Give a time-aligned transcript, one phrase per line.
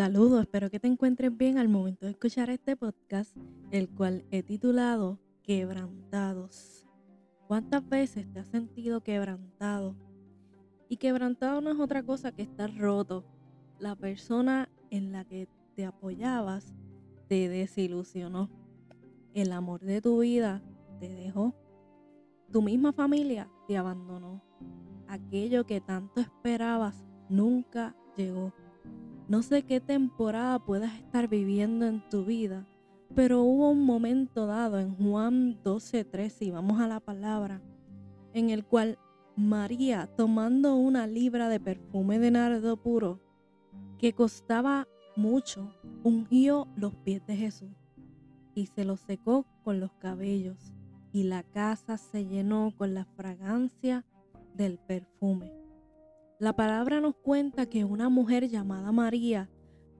[0.00, 3.36] Saludos, espero que te encuentres bien al momento de escuchar este podcast,
[3.70, 6.88] el cual he titulado Quebrantados.
[7.46, 9.94] ¿Cuántas veces te has sentido quebrantado?
[10.88, 13.26] Y quebrantado no es otra cosa que estar roto.
[13.78, 16.72] La persona en la que te apoyabas
[17.28, 18.48] te desilusionó.
[19.34, 20.62] El amor de tu vida
[20.98, 21.54] te dejó.
[22.50, 24.42] Tu misma familia te abandonó.
[25.08, 28.50] Aquello que tanto esperabas nunca llegó.
[29.30, 32.66] No sé qué temporada puedas estar viviendo en tu vida,
[33.14, 37.62] pero hubo un momento dado en Juan 12:13, y vamos a la palabra,
[38.34, 38.98] en el cual
[39.36, 43.20] María, tomando una libra de perfume de nardo puro,
[44.00, 47.70] que costaba mucho, ungió los pies de Jesús
[48.56, 50.74] y se los secó con los cabellos,
[51.12, 54.04] y la casa se llenó con la fragancia
[54.56, 55.59] del perfume.
[56.40, 59.50] La palabra nos cuenta que una mujer llamada María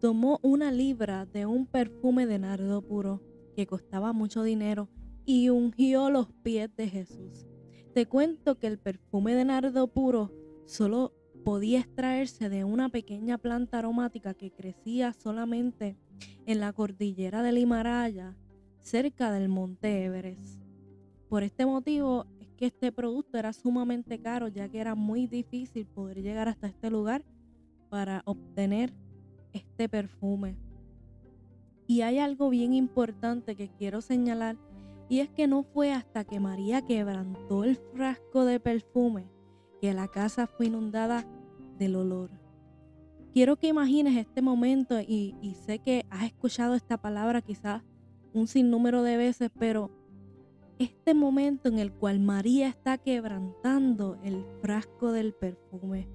[0.00, 3.20] tomó una libra de un perfume de nardo puro
[3.54, 4.88] que costaba mucho dinero
[5.26, 7.46] y ungió los pies de Jesús.
[7.92, 10.32] Te cuento que el perfume de nardo puro
[10.64, 11.12] solo
[11.44, 15.98] podía extraerse de una pequeña planta aromática que crecía solamente
[16.46, 18.34] en la cordillera del Himalaya,
[18.78, 20.62] cerca del monte Everest.
[21.28, 22.24] Por este motivo,
[22.60, 26.90] que este producto era sumamente caro ya que era muy difícil poder llegar hasta este
[26.90, 27.24] lugar
[27.88, 28.92] para obtener
[29.54, 30.56] este perfume.
[31.86, 34.58] Y hay algo bien importante que quiero señalar
[35.08, 39.26] y es que no fue hasta que María quebrantó el frasco de perfume
[39.80, 41.26] que la casa fue inundada
[41.78, 42.30] del olor.
[43.32, 47.82] Quiero que imagines este momento y, y sé que has escuchado esta palabra quizás
[48.34, 49.90] un sinnúmero de veces, pero
[50.80, 56.08] este momento en el cual María está quebrantando el frasco del perfume.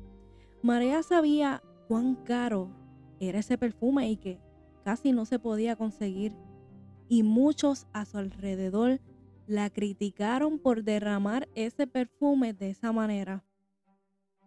[0.63, 2.71] María sabía cuán caro
[3.19, 4.39] era ese perfume y que
[4.83, 6.33] casi no se podía conseguir.
[7.07, 8.99] Y muchos a su alrededor
[9.45, 13.43] la criticaron por derramar ese perfume de esa manera.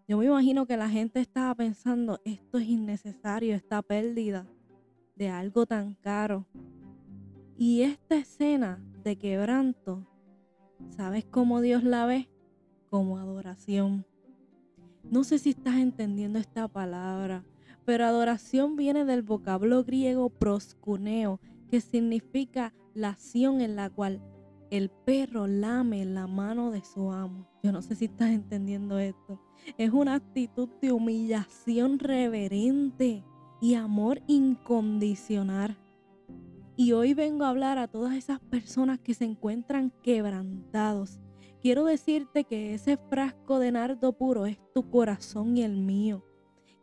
[0.09, 4.49] Yo me imagino que la gente estaba pensando, esto es innecesario, esta pérdida
[5.15, 6.45] de algo tan caro.
[7.61, 10.07] Y esta escena de quebranto,
[10.91, 12.29] ¿sabes cómo Dios la ve?
[12.89, 14.07] Como adoración.
[15.11, 17.45] No sé si estás entendiendo esta palabra,
[17.85, 24.23] pero adoración viene del vocablo griego proscuneo, que significa la acción en la cual
[24.71, 27.49] el perro lame la mano de su amo.
[27.65, 29.43] Yo no sé si estás entendiendo esto.
[29.77, 33.25] Es una actitud de humillación reverente
[33.61, 35.77] y amor incondicional.
[36.81, 41.19] Y hoy vengo a hablar a todas esas personas que se encuentran quebrantados.
[41.61, 46.25] Quiero decirte que ese frasco de nardo puro es tu corazón y el mío.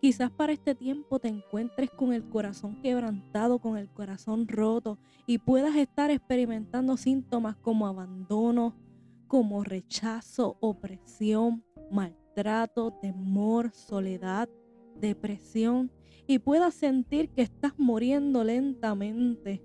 [0.01, 5.37] Quizás para este tiempo te encuentres con el corazón quebrantado, con el corazón roto y
[5.37, 8.75] puedas estar experimentando síntomas como abandono,
[9.27, 14.49] como rechazo, opresión, maltrato, temor, soledad,
[14.99, 15.89] depresión
[16.27, 19.61] y puedas sentir que estás muriendo lentamente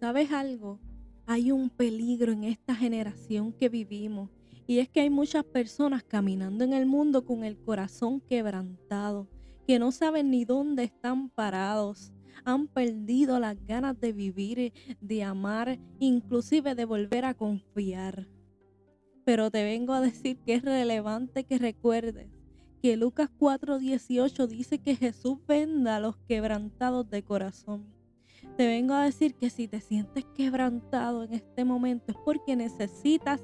[0.00, 0.78] ¿Sabes algo?
[1.24, 4.30] Hay un peligro en esta generación que vivimos
[4.66, 9.26] y es que hay muchas personas caminando en el mundo con el corazón quebrantado,
[9.66, 12.12] que no saben ni dónde están parados.
[12.44, 18.28] Han perdido las ganas de vivir, de amar, inclusive de volver a confiar.
[19.24, 22.28] Pero te vengo a decir que es relevante que recuerdes
[22.82, 27.95] que Lucas 4:18 dice que Jesús venda a los quebrantados de corazón.
[28.56, 33.42] Te vengo a decir que si te sientes quebrantado en este momento es porque necesitas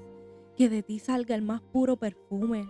[0.57, 2.67] que de ti salga el más puro perfume,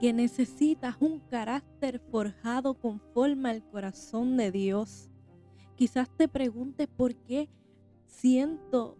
[0.00, 5.10] que necesitas un carácter forjado conforme al corazón de Dios.
[5.76, 7.48] Quizás te preguntes por qué
[8.06, 8.96] siento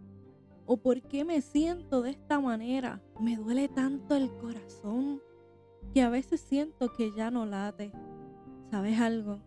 [0.66, 3.00] o por qué me siento de esta manera.
[3.20, 5.22] Me duele tanto el corazón
[5.94, 7.92] que a veces siento que ya no late.
[8.70, 9.40] ¿Sabes algo?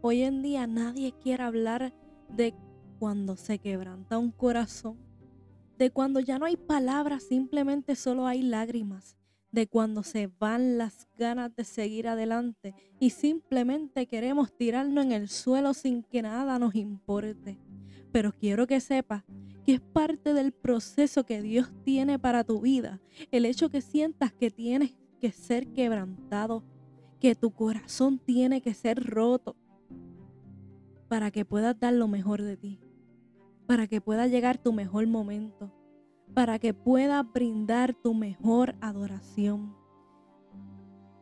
[0.00, 1.92] Hoy en día nadie quiere hablar
[2.28, 2.54] de
[2.98, 4.98] cuando se quebranta un corazón,
[5.78, 9.16] de cuando ya no hay palabras, simplemente solo hay lágrimas,
[9.52, 15.28] de cuando se van las ganas de seguir adelante y simplemente queremos tirarnos en el
[15.28, 17.58] suelo sin que nada nos importe.
[18.12, 19.24] Pero quiero que sepas
[19.64, 23.00] que es parte del proceso que Dios tiene para tu vida,
[23.30, 26.64] el hecho que sientas que tienes que ser quebrantado,
[27.20, 29.56] que tu corazón tiene que ser roto,
[31.08, 32.80] para que puedas dar lo mejor de ti,
[33.66, 35.72] para que pueda llegar tu mejor momento,
[36.34, 39.74] para que pueda brindar tu mejor adoración.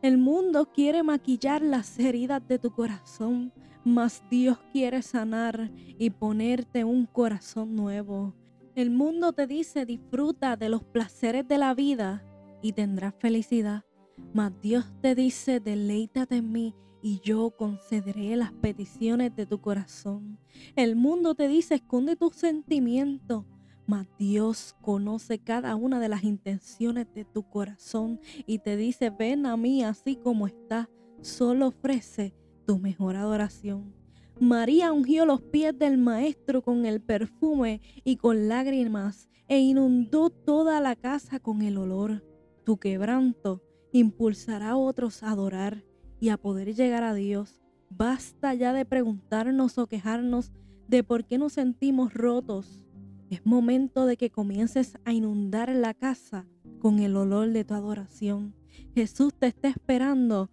[0.01, 3.51] El mundo quiere maquillar las heridas de tu corazón,
[3.83, 8.35] mas Dios quiere sanar y ponerte un corazón nuevo.
[8.75, 12.23] El mundo te dice disfruta de los placeres de la vida
[12.61, 13.85] y tendrás felicidad,
[14.33, 16.75] mas Dios te dice deleítate en mí
[17.07, 20.37] y yo concederé las peticiones de tu corazón.
[20.75, 23.45] El mundo te dice esconde tus sentimientos,
[23.85, 29.45] mas Dios conoce cada una de las intenciones de tu corazón y te dice ven
[29.45, 30.89] a mí así como estás,
[31.21, 33.93] solo ofrece tu mejor adoración.
[34.37, 40.81] María ungió los pies del Maestro con el perfume y con lágrimas e inundó toda
[40.81, 42.25] la casa con el olor.
[42.65, 43.63] Tu quebranto
[43.93, 45.86] impulsará a otros a adorar
[46.19, 47.61] y a poder llegar a Dios.
[47.89, 50.51] Basta ya de preguntarnos o quejarnos
[50.87, 52.81] de por qué nos sentimos rotos.
[53.29, 56.45] Es momento de que comiences a inundar la casa
[56.79, 58.53] con el olor de tu adoración.
[58.93, 60.49] Jesús te está esperando.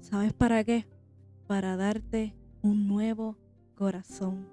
[0.00, 0.86] ¿Sabes para qué?
[1.46, 3.36] Para darte un nuevo
[3.74, 4.46] corazón.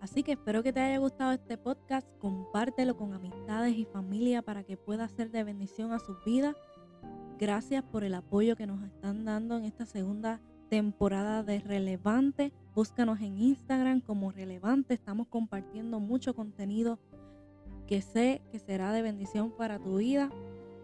[0.00, 2.06] Así que espero que te haya gustado este podcast.
[2.18, 6.56] Compártelo con amistades y familia para que pueda ser de bendición a sus vidas.
[7.38, 10.40] Gracias por el apoyo que nos están dando en esta segunda
[10.70, 12.52] temporada de Relevante.
[12.74, 14.94] Búscanos en Instagram como Relevante.
[14.94, 16.98] Estamos compartiendo mucho contenido
[17.86, 20.30] que sé que será de bendición para tu vida.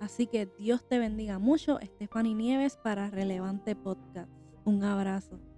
[0.00, 1.78] Así que Dios te bendiga mucho.
[1.82, 4.30] Stephanie Nieves para Relevante Podcast.
[4.64, 5.51] Un abrazo.